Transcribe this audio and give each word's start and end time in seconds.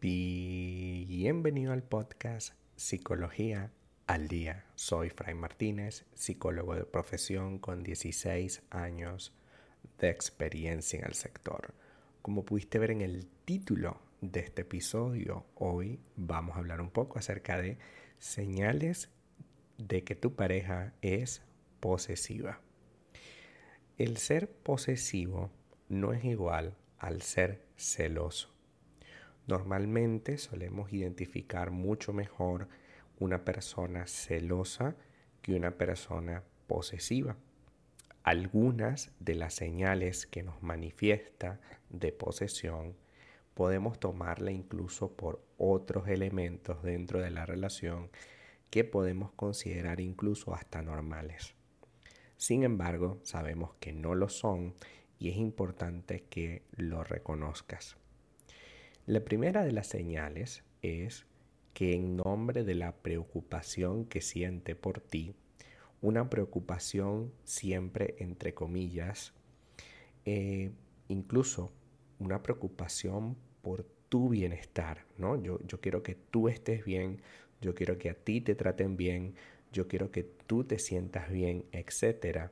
Bienvenido 0.00 1.72
al 1.72 1.82
podcast 1.82 2.54
Psicología 2.76 3.72
al 4.06 4.28
Día. 4.28 4.64
Soy 4.76 5.10
Fray 5.10 5.34
Martínez, 5.34 6.04
psicólogo 6.14 6.76
de 6.76 6.84
profesión 6.84 7.58
con 7.58 7.82
16 7.82 8.62
años 8.70 9.34
de 9.98 10.10
experiencia 10.10 11.00
en 11.00 11.04
el 11.04 11.14
sector. 11.14 11.74
Como 12.22 12.44
pudiste 12.44 12.78
ver 12.78 12.92
en 12.92 13.00
el 13.00 13.26
título 13.44 14.00
de 14.20 14.38
este 14.38 14.62
episodio, 14.62 15.46
hoy 15.56 15.98
vamos 16.14 16.54
a 16.54 16.60
hablar 16.60 16.80
un 16.80 16.90
poco 16.90 17.18
acerca 17.18 17.60
de 17.60 17.76
señales 18.20 19.10
de 19.78 20.04
que 20.04 20.14
tu 20.14 20.36
pareja 20.36 20.94
es 21.02 21.42
posesiva. 21.80 22.60
El 23.96 24.18
ser 24.18 24.48
posesivo 24.48 25.50
no 25.88 26.12
es 26.12 26.24
igual 26.24 26.76
al 27.00 27.20
ser 27.22 27.64
celoso. 27.76 28.57
Normalmente 29.48 30.36
solemos 30.36 30.92
identificar 30.92 31.70
mucho 31.70 32.12
mejor 32.12 32.68
una 33.18 33.46
persona 33.46 34.06
celosa 34.06 34.94
que 35.40 35.54
una 35.54 35.70
persona 35.70 36.44
posesiva. 36.66 37.34
Algunas 38.22 39.10
de 39.20 39.34
las 39.34 39.54
señales 39.54 40.26
que 40.26 40.42
nos 40.42 40.62
manifiesta 40.62 41.60
de 41.88 42.12
posesión 42.12 42.94
podemos 43.54 43.98
tomarla 43.98 44.52
incluso 44.52 45.16
por 45.16 45.42
otros 45.56 46.08
elementos 46.08 46.82
dentro 46.82 47.20
de 47.22 47.30
la 47.30 47.46
relación 47.46 48.10
que 48.68 48.84
podemos 48.84 49.32
considerar 49.32 49.98
incluso 49.98 50.54
hasta 50.54 50.82
normales. 50.82 51.54
Sin 52.36 52.64
embargo, 52.64 53.18
sabemos 53.22 53.72
que 53.80 53.94
no 53.94 54.14
lo 54.14 54.28
son 54.28 54.74
y 55.18 55.30
es 55.30 55.38
importante 55.38 56.24
que 56.28 56.64
lo 56.76 57.02
reconozcas. 57.02 57.96
La 59.08 59.20
primera 59.20 59.64
de 59.64 59.72
las 59.72 59.86
señales 59.86 60.64
es 60.82 61.24
que 61.72 61.94
en 61.94 62.18
nombre 62.18 62.62
de 62.62 62.74
la 62.74 62.94
preocupación 62.94 64.04
que 64.04 64.20
siente 64.20 64.74
por 64.74 65.00
ti, 65.00 65.34
una 66.02 66.28
preocupación 66.28 67.32
siempre 67.42 68.16
entre 68.18 68.52
comillas, 68.52 69.32
eh, 70.26 70.72
incluso 71.08 71.72
una 72.18 72.42
preocupación 72.42 73.38
por 73.62 73.86
tu 74.10 74.28
bienestar, 74.28 75.06
¿no? 75.16 75.42
Yo, 75.42 75.58
quiero 75.80 76.02
que 76.02 76.14
tú 76.14 76.50
estés 76.50 76.84
bien, 76.84 77.22
yo 77.62 77.74
quiero 77.74 77.96
que 77.96 78.10
a 78.10 78.14
ti 78.14 78.42
te 78.42 78.54
traten 78.56 78.98
bien, 78.98 79.36
yo 79.72 79.88
quiero 79.88 80.10
que 80.10 80.24
tú 80.24 80.64
te 80.64 80.78
sientas 80.78 81.30
bien, 81.30 81.64
etc. 81.72 82.50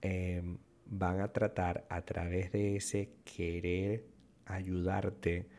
Em, 0.00 0.58
van 0.84 1.20
a 1.20 1.32
tratar 1.32 1.84
a 1.88 2.02
través 2.02 2.52
de 2.52 2.76
ese 2.76 3.10
querer 3.24 4.04
ayudarte, 4.44 5.55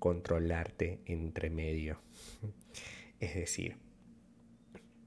controlarte 0.00 0.98
entre 1.04 1.50
medio. 1.50 2.00
Es 3.20 3.34
decir, 3.34 3.76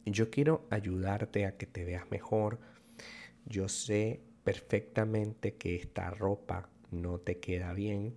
yo 0.06 0.30
quiero 0.30 0.66
ayudarte 0.70 1.46
a 1.46 1.58
que 1.58 1.66
te 1.66 1.84
veas 1.84 2.10
mejor. 2.12 2.60
Yo 3.46 3.68
sé 3.68 4.22
perfectamente 4.44 5.56
que 5.56 5.76
esta 5.76 6.10
ropa 6.12 6.70
no 6.92 7.20
te 7.20 7.40
queda 7.40 7.74
bien. 7.74 8.14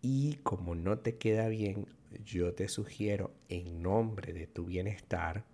Y 0.00 0.36
como 0.42 0.74
no 0.74 0.98
te 0.98 1.18
queda 1.18 1.48
bien, 1.48 1.86
yo 2.24 2.54
te 2.54 2.68
sugiero 2.68 3.34
en 3.48 3.82
nombre 3.82 4.32
de 4.32 4.46
tu 4.46 4.64
bienestar 4.64 5.44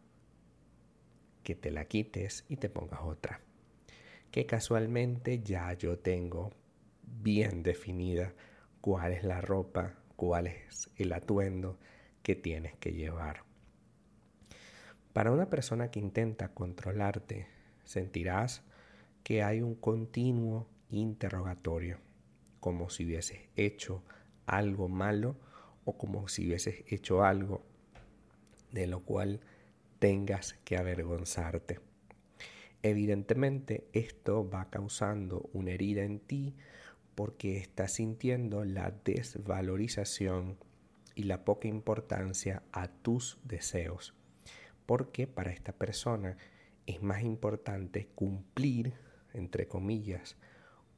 que 1.42 1.54
te 1.56 1.70
la 1.72 1.86
quites 1.86 2.44
y 2.48 2.56
te 2.56 2.68
pongas 2.68 3.00
otra. 3.02 3.40
Que 4.30 4.46
casualmente 4.46 5.42
ya 5.42 5.72
yo 5.72 5.98
tengo 5.98 6.52
bien 7.02 7.62
definida 7.62 8.34
cuál 8.80 9.12
es 9.12 9.24
la 9.24 9.40
ropa 9.40 10.01
cuál 10.22 10.46
es 10.46 10.88
el 10.98 11.12
atuendo 11.14 11.80
que 12.22 12.36
tienes 12.36 12.76
que 12.76 12.92
llevar. 12.92 13.42
Para 15.12 15.32
una 15.32 15.50
persona 15.50 15.90
que 15.90 15.98
intenta 15.98 16.54
controlarte, 16.54 17.48
sentirás 17.82 18.62
que 19.24 19.42
hay 19.42 19.62
un 19.62 19.74
continuo 19.74 20.68
interrogatorio, 20.90 21.98
como 22.60 22.88
si 22.88 23.04
hubieses 23.04 23.40
hecho 23.56 24.04
algo 24.46 24.88
malo 24.88 25.34
o 25.84 25.98
como 25.98 26.28
si 26.28 26.46
hubieses 26.46 26.84
hecho 26.86 27.24
algo 27.24 27.66
de 28.70 28.86
lo 28.86 29.00
cual 29.00 29.40
tengas 29.98 30.52
que 30.64 30.76
avergonzarte. 30.76 31.80
Evidentemente 32.84 33.88
esto 33.92 34.48
va 34.48 34.70
causando 34.70 35.50
una 35.52 35.72
herida 35.72 36.04
en 36.04 36.20
ti 36.20 36.54
porque 37.14 37.56
estás 37.58 37.92
sintiendo 37.92 38.64
la 38.64 38.90
desvalorización 39.04 40.58
y 41.14 41.24
la 41.24 41.44
poca 41.44 41.68
importancia 41.68 42.62
a 42.72 42.88
tus 42.88 43.38
deseos. 43.44 44.14
Porque 44.86 45.26
para 45.26 45.52
esta 45.52 45.72
persona 45.72 46.36
es 46.86 47.02
más 47.02 47.22
importante 47.22 48.08
cumplir, 48.14 48.94
entre 49.34 49.68
comillas, 49.68 50.36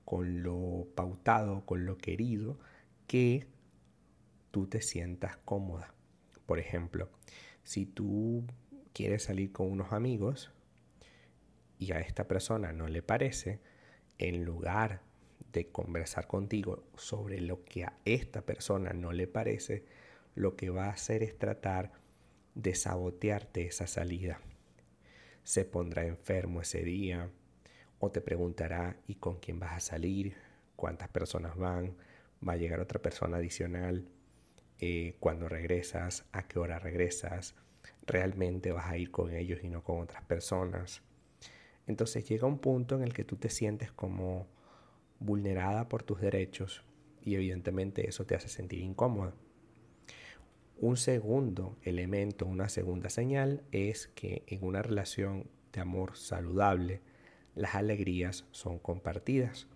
con 0.04 0.42
lo 0.42 0.86
pautado, 0.94 1.64
con 1.66 1.84
lo 1.86 1.98
querido, 1.98 2.58
que 3.06 3.46
tú 4.50 4.66
te 4.66 4.81
sientas 4.81 5.36
cómoda. 5.38 5.94
Por 6.46 6.58
ejemplo, 6.58 7.10
si 7.62 7.86
tú 7.86 8.44
quieres 8.92 9.25
salir 9.25 9.52
con 9.52 9.70
unos 9.70 9.92
amigos 9.92 10.52
y 11.78 11.92
a 11.92 12.00
esta 12.00 12.28
persona 12.28 12.72
no 12.72 12.86
le 12.86 13.02
parece, 13.02 13.60
en 14.19 14.44
lugar 14.44 15.02
de 15.54 15.69
conversar 15.69 16.26
contigo 16.26 16.84
sobre 16.97 17.41
lo 17.41 17.65
que 17.65 17.84
a 17.84 17.97
esta 18.04 18.42
persona 18.42 18.92
no 18.92 19.12
le 19.12 19.26
parece, 19.26 19.84
lo 20.34 20.56
que 20.56 20.69
va 20.69 20.87
a 20.87 20.91
hacer 20.91 21.22
es 21.22 21.38
tratar 21.38 21.92
de 22.54 22.75
sabotearte 22.75 23.64
esa 23.64 23.87
salida. 23.87 24.41
Se 25.44 25.64
pondrá 25.64 26.04
enfermo 26.04 26.60
ese 26.60 26.82
día 26.82 27.31
o 28.00 28.10
te 28.10 28.20
preguntará 28.20 28.97
¿y 29.06 29.14
con 29.14 29.38
quién 29.38 29.60
vas 29.60 29.76
a 29.76 29.81
salir? 29.81 30.37
¿Cuántas 30.76 31.09
personas 31.09 31.56
van? 31.56 31.97
¿Va 32.47 32.54
a 32.54 32.56
llegar 32.56 32.81
otra 32.81 33.00
persona 33.00 33.37
adicional? 33.37 34.09
Eh, 34.81 35.16
¿Cuándo 35.20 35.48
regresas? 35.48 36.25
¿A 36.32 36.48
qué 36.48 36.59
hora 36.59 36.81
regresas? 36.81 37.54
¿Realmente 38.06 38.72
vas 38.72 38.87
a 38.87 38.98
ir 38.98 39.12
con 39.12 39.32
ellos 39.32 39.60
y 39.62 39.69
no 39.69 39.84
con 39.84 40.00
otras 40.00 40.25
personas? 40.25 41.03
Entonces 41.87 42.28
llega 42.28 42.48
un 42.48 42.59
punto 42.59 42.97
en 42.97 43.03
el 43.03 43.12
que 43.12 43.25
tú 43.25 43.37
te 43.37 43.50
sientes 43.50 43.93
como 43.93 44.48
vulnerada 45.19 45.88
por 45.88 46.02
tus 46.02 46.20
derechos 46.20 46.84
y 47.22 47.34
evidentemente 47.34 48.08
eso 48.08 48.26
te 48.26 48.34
hace 48.34 48.48
sentir 48.48 48.80
incómoda. 48.80 49.34
Un 50.76 50.97
segundo 50.97 51.78
elemento, 51.82 52.47
una 52.47 52.69
segunda 52.69 53.08
señal 53.08 53.62
es 53.72 54.08
que 54.08 54.42
en 54.47 54.64
una 54.64 54.82
relación 54.82 55.48
de 55.72 55.80
amor 55.80 56.16
saludable, 56.16 57.00
las 57.54 57.75
alegrías 57.75 58.47
son 58.50 58.78
compartidas. 58.78 59.69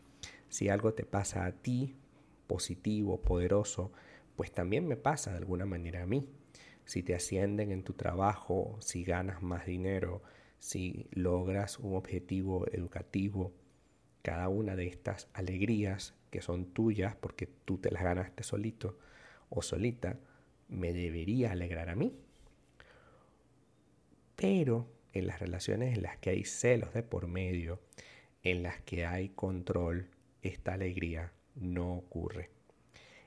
Si 0.49 0.69
algo 0.69 0.95
te 0.95 1.05
pasa 1.05 1.47
a 1.47 1.53
ti, 1.53 1.97
positivo, 2.47 3.23
poderoso, 3.23 3.93
pues 4.37 4.53
también 4.53 4.87
me 4.89 4.97
pasa 4.97 5.31
de 5.31 5.39
alguna 5.39 5.67
manera 5.67 6.03
a 6.03 6.07
mí. 6.07 6.29
Si 6.85 7.03
te 7.03 7.15
ascienden 7.15 7.71
en 7.71 7.85
tu 7.85 7.93
trabajo, 7.93 8.77
si 8.81 9.05
ganas 9.05 9.43
más 9.43 9.67
dinero, 9.67 10.23
si 10.59 11.07
logras 11.13 11.79
un 11.79 11.95
objetivo 11.95 12.67
educativo, 12.73 13.53
cada 14.23 14.49
una 14.49 14.77
de 14.77 14.87
estas 14.87 15.29
alegrías 15.33 16.15
que 16.31 16.43
son 16.43 16.67
tuyas 16.67 17.17
porque 17.17 17.47
tú 17.47 17.79
te 17.79 17.91
las 17.91 18.03
ganaste 18.03 18.43
solito 18.43 18.99
o 19.49 19.63
solita, 19.63 20.19
me 20.69 20.93
debería 20.93 21.53
alegrar 21.53 21.89
a 21.89 21.97
mí. 21.97 22.15
Pero 24.37 24.91
en 25.13 25.27
las 25.27 25.41
relaciones 25.41 25.97
en 25.97 26.03
las 26.03 26.19
que 26.19 26.31
hay 26.31 26.45
celos 26.45 26.93
de 26.93 27.03
por 27.03 27.27
medio, 27.27 27.81
en 28.43 28.63
las 28.63 28.81
que 28.83 29.07
hay 29.07 29.31
control, 29.31 30.11
esta 30.43 30.75
alegría 30.75 31.33
no 31.55 31.95
ocurre. 31.95 32.51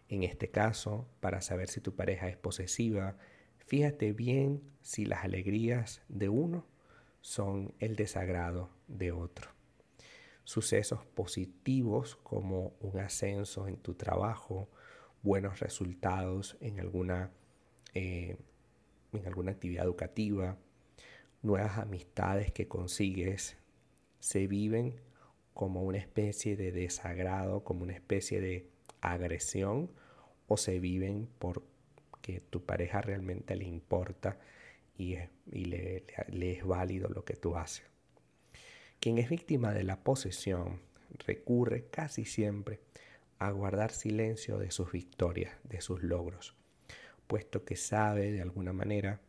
En 0.08 0.23
este 0.23 0.50
caso, 0.50 1.08
para 1.19 1.41
saber 1.41 1.69
si 1.69 1.81
tu 1.81 1.96
pareja 1.96 2.29
es 2.29 2.38
posesiva, 2.38 3.17
fíjate 3.58 4.14
bien 4.14 4.61
si 4.82 5.05
las 5.05 5.23
alegrías 5.23 6.02
de 6.08 6.29
uno 6.29 6.66
son 7.22 7.73
el 7.79 7.96
desagrado 7.96 8.70
de 8.88 9.11
otro 9.11 9.60
sucesos 10.43 11.05
positivos 11.05 12.16
como 12.17 12.73
un 12.79 12.99
ascenso 12.99 13.67
en 13.67 13.78
tu 13.78 13.93
trabajo, 13.93 14.70
buenos 15.23 15.59
resultados 15.59 16.58
en 16.61 16.79
alguna, 16.79 17.32
eh, 17.93 18.38
en 19.14 19.28
alguna 19.28 19.52
actividad 19.52 19.85
educativa, 19.85 20.58
nuevas 21.41 21.78
amistades 21.78 22.52
que 22.52 22.67
consigues, 22.67 23.58
se 24.20 24.47
viven 24.47 24.99
como 25.53 25.84
una 25.84 25.97
especie 25.97 26.55
de 26.55 26.72
desagrado, 26.72 27.64
como 27.64 27.84
una 27.84 27.93
especie 27.93 28.41
de 28.41 28.67
agresión, 29.02 29.91
o 30.47 30.58
se 30.58 30.79
viven 30.79 31.29
porque 31.40 32.41
tu 32.49 32.66
pareja 32.66 33.02
realmente 33.02 33.55
le 33.55 33.66
importa 33.66 34.38
y, 34.97 35.17
le 35.46 36.05
es 36.52 36.66
válido 36.66 37.09
lo 37.09 37.23
que 37.23 37.35
tú 37.35 37.55
haces. 37.55 37.91
Quien 39.02 39.18
es 39.18 39.32
víctima 39.32 39.74
de 39.74 39.84
la 39.84 40.03
posesión 40.03 40.80
recurre 41.26 41.88
casi 41.90 42.24
siempre 42.24 42.82
a 43.40 43.50
guardar 43.50 43.90
silencio 43.90 44.59
de 44.59 44.70
sus 44.70 44.92
victorias, 44.92 45.58
de 45.64 45.82
sus 45.82 46.03
logros, 46.03 46.56
puesto 47.26 47.66
que 47.66 47.76
sabe 47.76 48.32
de 48.32 48.44
alguna 48.44 48.74
manera 48.74 49.20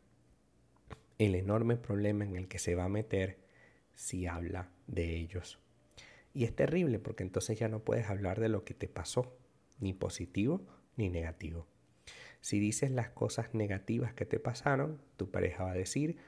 el 1.16 1.34
enorme 1.34 1.78
problema 1.78 2.26
en 2.26 2.36
el 2.36 2.48
que 2.48 2.58
se 2.58 2.74
va 2.74 2.84
a 2.84 2.90
meter 2.90 3.38
si 3.94 4.26
habla 4.26 4.68
de 4.88 5.16
ellos. 5.16 5.58
Y 6.34 6.44
es 6.44 6.54
terrible 6.54 6.98
porque 6.98 7.22
entonces 7.22 7.58
ya 7.58 7.68
no 7.68 7.82
puedes 7.82 8.10
hablar 8.10 8.40
de 8.40 8.50
lo 8.50 8.66
que 8.66 8.74
te 8.74 8.88
pasó, 8.88 9.38
ni 9.80 9.94
positivo 9.94 10.66
ni 10.98 11.08
negativo. 11.08 11.66
Si 12.42 12.60
dices 12.60 12.90
las 12.90 13.08
cosas 13.08 13.54
negativas 13.54 14.12
que 14.12 14.26
te 14.26 14.38
pasaron, 14.38 15.00
tu 15.16 15.30
pareja 15.30 15.64
va 15.64 15.70
a 15.70 15.76
decir, 15.76 16.18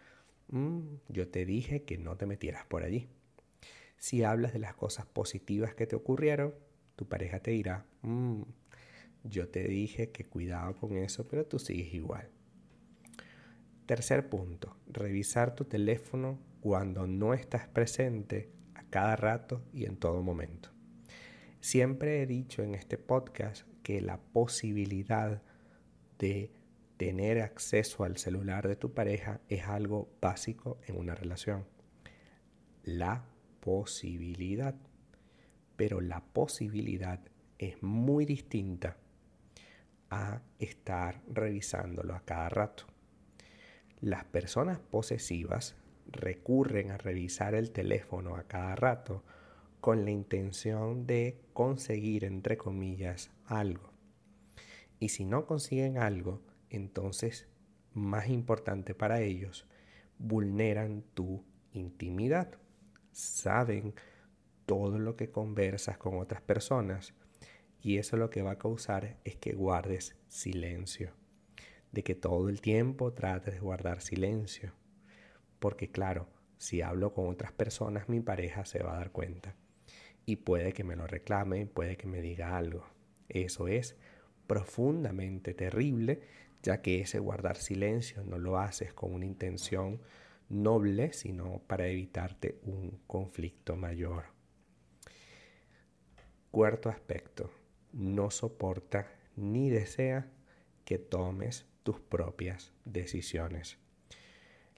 mm, 0.48 0.80
yo 1.10 1.28
te 1.28 1.44
dije 1.44 1.82
que 1.82 1.98
no 1.98 2.16
te 2.16 2.24
metieras 2.24 2.64
por 2.64 2.84
allí. 2.84 3.10
Si 3.96 4.22
hablas 4.22 4.52
de 4.52 4.58
las 4.58 4.74
cosas 4.74 5.06
positivas 5.06 5.74
que 5.74 5.86
te 5.86 5.96
ocurrieron, 5.96 6.54
tu 6.96 7.08
pareja 7.08 7.40
te 7.40 7.52
dirá, 7.52 7.86
mm, 8.02 8.42
yo 9.24 9.48
te 9.48 9.66
dije 9.66 10.10
que 10.10 10.26
cuidado 10.26 10.76
con 10.76 10.96
eso, 10.96 11.26
pero 11.26 11.46
tú 11.46 11.58
sigues 11.58 11.94
igual. 11.94 12.28
Tercer 13.86 14.28
punto, 14.28 14.76
revisar 14.86 15.54
tu 15.54 15.64
teléfono 15.64 16.38
cuando 16.60 17.06
no 17.06 17.34
estás 17.34 17.68
presente 17.68 18.50
a 18.74 18.84
cada 18.84 19.16
rato 19.16 19.62
y 19.72 19.84
en 19.84 19.96
todo 19.96 20.22
momento. 20.22 20.70
Siempre 21.60 22.22
he 22.22 22.26
dicho 22.26 22.62
en 22.62 22.74
este 22.74 22.98
podcast 22.98 23.66
que 23.82 24.00
la 24.00 24.18
posibilidad 24.18 25.42
de 26.18 26.52
tener 26.96 27.40
acceso 27.40 28.04
al 28.04 28.16
celular 28.16 28.68
de 28.68 28.76
tu 28.76 28.92
pareja 28.92 29.40
es 29.48 29.64
algo 29.64 30.10
básico 30.20 30.78
en 30.86 30.98
una 30.98 31.14
relación. 31.14 31.66
La 32.82 33.24
posibilidad. 33.64 34.74
Pero 35.76 36.02
la 36.02 36.20
posibilidad 36.22 37.18
es 37.58 37.82
muy 37.82 38.26
distinta 38.26 38.98
a 40.10 40.42
estar 40.58 41.22
revisándolo 41.32 42.14
a 42.14 42.20
cada 42.20 42.50
rato. 42.50 42.84
Las 44.00 44.24
personas 44.26 44.78
posesivas 44.78 45.76
recurren 46.08 46.90
a 46.90 46.98
revisar 46.98 47.54
el 47.54 47.70
teléfono 47.70 48.36
a 48.36 48.42
cada 48.42 48.76
rato 48.76 49.24
con 49.80 50.04
la 50.04 50.10
intención 50.10 51.06
de 51.06 51.40
conseguir, 51.54 52.24
entre 52.24 52.58
comillas, 52.58 53.30
algo. 53.46 53.90
Y 55.00 55.08
si 55.08 55.24
no 55.24 55.46
consiguen 55.46 55.96
algo, 55.96 56.42
entonces, 56.68 57.48
más 57.94 58.28
importante 58.28 58.94
para 58.94 59.22
ellos, 59.22 59.66
vulneran 60.18 61.02
tu 61.14 61.42
intimidad. 61.72 62.58
Saben 63.14 63.94
todo 64.66 64.98
lo 64.98 65.14
que 65.14 65.30
conversas 65.30 65.98
con 65.98 66.18
otras 66.18 66.42
personas 66.42 67.14
y 67.80 67.98
eso 67.98 68.16
lo 68.16 68.28
que 68.28 68.42
va 68.42 68.52
a 68.52 68.58
causar 68.58 69.18
es 69.22 69.36
que 69.36 69.52
guardes 69.52 70.16
silencio. 70.26 71.12
De 71.92 72.02
que 72.02 72.16
todo 72.16 72.48
el 72.48 72.60
tiempo 72.60 73.12
trates 73.12 73.54
de 73.54 73.60
guardar 73.60 74.00
silencio. 74.00 74.72
Porque 75.60 75.92
claro, 75.92 76.28
si 76.58 76.82
hablo 76.82 77.14
con 77.14 77.28
otras 77.28 77.52
personas, 77.52 78.08
mi 78.08 78.18
pareja 78.20 78.64
se 78.64 78.82
va 78.82 78.94
a 78.94 78.98
dar 78.98 79.12
cuenta. 79.12 79.54
Y 80.26 80.36
puede 80.36 80.72
que 80.72 80.82
me 80.82 80.96
lo 80.96 81.06
reclame, 81.06 81.66
puede 81.66 81.96
que 81.96 82.08
me 82.08 82.20
diga 82.20 82.56
algo. 82.56 82.84
Eso 83.28 83.68
es 83.68 83.96
profundamente 84.48 85.54
terrible, 85.54 86.20
ya 86.64 86.82
que 86.82 87.00
ese 87.00 87.20
guardar 87.20 87.58
silencio 87.58 88.24
no 88.24 88.38
lo 88.38 88.58
haces 88.58 88.92
con 88.92 89.14
una 89.14 89.26
intención 89.26 90.00
noble, 90.48 91.12
sino 91.12 91.60
para 91.66 91.86
evitarte 91.88 92.58
un 92.62 93.00
conflicto 93.06 93.76
mayor. 93.76 94.24
Cuarto 96.50 96.88
aspecto, 96.88 97.50
no 97.92 98.30
soporta 98.30 99.08
ni 99.36 99.70
desea 99.70 100.30
que 100.84 100.98
tomes 100.98 101.66
tus 101.82 102.00
propias 102.00 102.72
decisiones. 102.84 103.78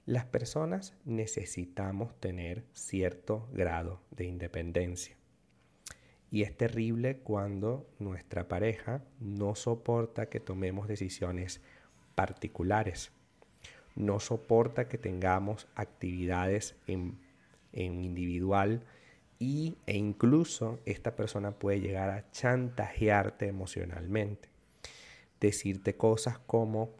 Las 0.05 0.25
personas 0.25 0.95
necesitamos 1.03 2.17
tener 2.19 2.65
cierto 2.71 3.49
grado 3.51 4.01
de 4.11 4.25
independencia. 4.25 5.17
Y 6.31 6.43
es 6.43 6.55
terrible 6.55 7.19
cuando 7.19 7.89
nuestra 7.99 8.47
pareja 8.47 9.03
no 9.19 9.55
soporta 9.55 10.29
que 10.29 10.39
tomemos 10.39 10.87
decisiones 10.87 11.61
particulares. 12.15 13.11
No 13.97 14.19
soporta 14.19 14.87
que 14.87 14.97
tengamos 14.97 15.67
actividades 15.75 16.75
en, 16.87 17.19
individual 17.73 18.85
y, 19.39 19.77
e 19.85 19.97
incluso 19.97 20.79
esta 20.85 21.15
persona 21.15 21.51
puede 21.51 21.81
llegar 21.81 22.09
a 22.09 22.31
chantajearte 22.31 23.47
emocionalmente. 23.47 24.49
Decirte 25.39 25.97
cosas 25.97 26.39
como 26.39 26.95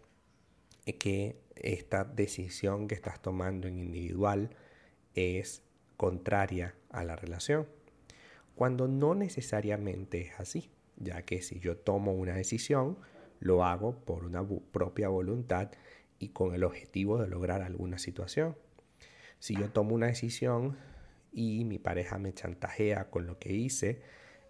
que 0.99 1.39
esta 1.55 2.03
decisión 2.03 2.87
que 2.87 2.95
estás 2.95 3.21
tomando 3.21 3.67
en 3.67 3.79
individual 3.79 4.49
es 5.15 5.63
contraria 5.95 6.75
a 6.89 7.03
la 7.03 7.15
relación 7.15 7.67
cuando 8.57 8.87
no 8.87 9.13
necesariamente 9.13 10.19
es 10.21 10.39
así, 10.39 10.71
ya 10.95 11.21
que 11.21 11.43
si 11.43 11.59
yo 11.59 11.77
tomo 11.77 12.13
una 12.13 12.33
decisión, 12.33 12.97
lo 13.39 13.63
hago 13.63 13.99
por 14.03 14.25
una 14.25 14.43
propia 14.71 15.09
voluntad 15.09 15.69
y 16.19 16.29
con 16.29 16.53
el 16.53 16.63
objetivo 16.63 17.17
de 17.17 17.27
lograr 17.27 17.61
alguna 17.61 17.97
situación. 17.97 18.55
Si 19.39 19.55
yo 19.55 19.69
tomo 19.69 19.95
una 19.95 20.07
decisión 20.07 20.77
y 21.31 21.65
mi 21.65 21.79
pareja 21.79 22.17
me 22.17 22.33
chantajea 22.33 23.09
con 23.09 23.27
lo 23.27 23.37
que 23.37 23.53
hice, 23.53 24.01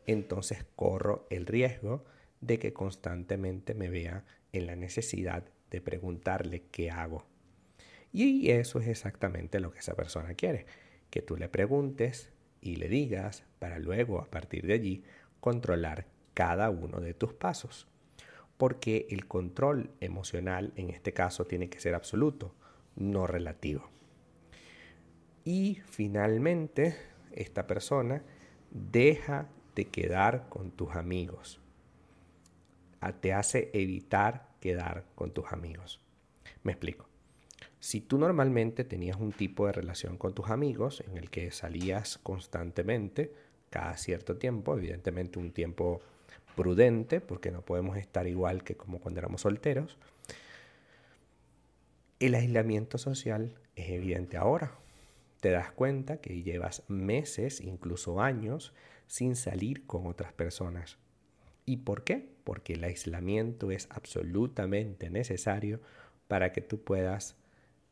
entonces 0.06 0.66
corro 0.75 1.28
el 1.30 1.46
riesgo 1.46 2.06
de 2.42 2.60
que 2.60 2.74
constantemente 2.74 3.74
me 3.74 3.90
vea 3.90 4.24
en 4.54 4.68
la 4.68 4.75
necesidad 4.75 5.44
de 5.69 5.81
preguntarle 5.81 6.64
qué 6.72 6.92
hago. 6.92 7.25
Y 8.14 8.50
eso 8.52 8.80
es 8.80 8.88
exactamente 8.88 9.60
lo 9.60 9.72
que 9.72 9.80
esa 9.80 9.96
persona 9.96 10.34
quiere, 10.34 10.66
que 11.10 11.22
tú 11.22 11.36
le 11.36 11.50
preguntes 11.50 12.31
y 12.62 12.78
le 12.78 12.88
digas 12.88 13.44
para 13.60 13.80
luego 13.80 14.22
a 14.22 14.31
partir 14.31 14.66
de 14.66 14.74
allí 14.74 15.04
controlar 15.40 16.08
cada 16.34 16.69
uno 16.69 17.00
de 17.00 17.14
tus 17.14 17.34
pasos. 17.34 17.88
Porque 18.57 19.07
el 19.09 19.27
control 19.27 19.92
emocional 20.00 20.74
en 20.75 20.89
este 20.89 21.13
caso 21.13 21.45
tiene 21.45 21.69
que 21.69 21.80
ser 21.80 21.94
absoluto, 21.94 22.56
no 22.95 23.27
relativo. 23.27 23.89
Y 25.45 25.80
finalmente, 25.86 26.98
esta 27.31 27.68
persona 27.68 28.24
deja 28.71 29.48
de 29.75 29.86
quedar 29.86 30.50
con 30.50 30.71
tus 30.71 30.95
amigos. 30.95 31.62
Te 33.21 33.31
hace 33.31 33.69
evitar 33.74 34.50
quedar 34.59 35.06
con 35.15 35.31
tus 35.31 35.54
amigos. 35.54 36.01
Me 36.64 36.73
explico. 36.73 37.07
Si 37.80 38.02
tú 38.02 38.18
normalmente 38.18 38.83
tenías 38.83 39.18
un 39.18 39.31
tipo 39.31 39.68
de 39.68 39.71
relación 39.71 40.18
con 40.18 40.33
tus 40.33 40.49
amigos 40.49 41.04
en 41.07 41.18
el 41.18 41.30
que 41.30 41.52
salías 41.52 42.18
constantemente, 42.18 43.31
cada 43.69 43.95
cierto 43.97 44.37
tiempo, 44.37 44.76
evidentemente 44.76 45.40
un 45.40 45.52
tiempo 45.52 46.02
prudente, 46.57 47.21
porque 47.21 47.52
no 47.52 47.61
podemos 47.61 47.95
estar 47.95 48.28
igual 48.28 48.66
que 48.66 48.76
como 48.76 48.99
cuando 48.99 49.19
éramos 49.21 49.42
solteros, 49.42 49.97
el 52.19 52.35
aislamiento 52.35 52.97
social 52.97 53.56
es 53.76 53.90
evidente 53.92 54.35
ahora. 54.35 54.73
Te 55.40 55.52
das 55.52 55.71
cuenta 55.71 56.18
que 56.18 56.42
llevas 56.42 56.83
meses, 56.90 57.61
incluso 57.61 58.19
años, 58.19 58.73
sin 59.06 59.35
salir 59.35 59.85
con 59.85 60.07
otras 60.07 60.33
personas. 60.33 60.97
¿Y 61.66 61.78
por 61.78 62.04
qué? 62.04 62.28
Porque 62.44 62.73
el 62.73 62.83
aislamiento 62.83 63.71
es 63.71 63.87
absolutamente 63.92 65.09
necesario 65.11 65.80
para 66.28 66.52
que 66.54 66.61
tú 66.61 66.81
puedas 66.83 67.37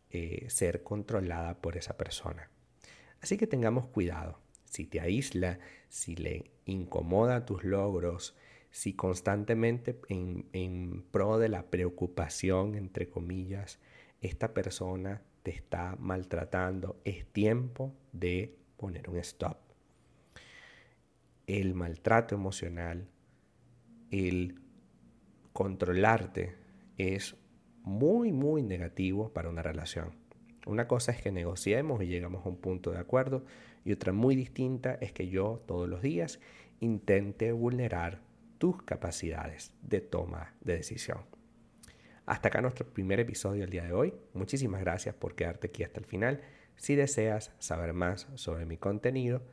eh, 0.09 0.45
ser 0.49 0.81
controlada 0.81 1.61
por 1.61 1.77
esa 1.77 1.97
persona. 1.97 2.49
Así 3.21 3.37
que 3.37 3.47
tengamos 3.47 3.85
cuidado. 3.87 4.39
Si 4.63 4.85
te 4.85 4.99
aísla, 4.99 5.59
si 5.87 6.15
le 6.15 6.51
incomoda 6.65 7.45
tus 7.45 7.63
logros, 7.63 8.35
si 8.75 8.91
constantemente 8.91 9.97
en, 10.09 11.05
pro 11.09 11.37
de 11.37 11.47
la 11.47 11.63
preocupación, 11.63 12.75
entre 12.75 13.07
comillas, 13.07 13.79
esta 14.19 14.53
persona 14.53 15.21
te 15.43 15.51
está 15.51 15.95
maltratando, 15.97 16.99
es 17.05 17.25
tiempo 17.25 17.93
de 18.11 18.53
poner 18.75 19.09
un 19.09 19.15
stop. 19.19 19.55
El 21.47 21.73
maltrato 21.73 22.35
emocional, 22.35 23.07
el 24.11 24.59
controlarte 25.53 26.57
es 26.97 27.37
muy, 27.81 28.33
muy 28.33 28.61
negativo 28.61 29.31
para 29.31 29.47
una 29.47 29.61
relación. 29.61 30.11
Una 30.65 30.85
cosa 30.85 31.13
es 31.13 31.21
que 31.21 31.31
negociemos 31.31 32.03
y 32.03 32.07
llegamos 32.07 32.45
a 32.45 32.49
un 32.49 32.57
punto 32.57 32.91
de 32.91 32.97
acuerdo 32.97 33.45
y 33.85 33.93
otra 33.93 34.11
muy 34.11 34.35
distinta 34.35 34.95
es 34.95 35.13
que 35.13 35.29
yo 35.29 35.63
todos 35.65 35.87
los 35.87 36.01
días 36.01 36.41
intente 36.81 37.53
vulnerar 37.53 38.24
tus 38.57 38.81
capacidades 38.83 39.73
de 39.81 39.99
toma 40.01 40.53
de 40.61 40.77
decisión. 40.77 41.19
Hasta 42.25 42.47
acá 42.47 42.61
nuestro 42.61 42.87
primer 42.87 43.19
episodio 43.19 43.61
del 43.61 43.69
día 43.69 43.83
de 43.83 43.93
hoy. 43.93 44.15
Muchísimas 44.33 44.81
gracias 44.81 45.13
por 45.15 45.35
quedarte 45.35 45.67
aquí 45.67 45.83
hasta 45.83 45.99
el 45.99 46.05
final. 46.05 46.41
Si 46.75 46.95
deseas 46.95 47.51
saber 47.59 47.93
más 47.93 48.27
sobre 48.35 48.65
mi 48.65 48.77
contenido, 48.77 49.43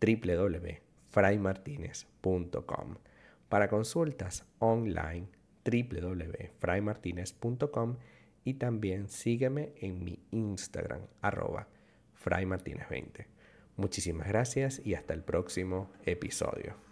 www.fraymartinez.com. 0.00 2.96
Para 3.48 3.68
consultas 3.68 4.44
online 4.58 5.28
www.fraymartinez.com 5.64 7.96
y 8.44 8.54
también 8.54 9.08
sígueme 9.08 9.72
en 9.76 10.04
mi 10.04 10.18
Instagram 10.30 11.02
arroba 11.20 11.68
fraymartinez20. 12.24 13.26
Muchísimas 13.76 14.28
gracias 14.28 14.80
y 14.84 14.94
hasta 14.94 15.14
el 15.14 15.22
próximo 15.22 15.90
episodio. 16.04 16.89